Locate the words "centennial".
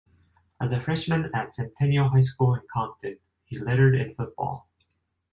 1.53-2.09